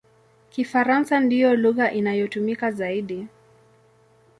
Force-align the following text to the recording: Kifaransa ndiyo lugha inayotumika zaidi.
Kifaransa 0.49 1.19
ndiyo 1.19 1.55
lugha 1.55 1.91
inayotumika 1.91 2.71
zaidi. 2.71 3.27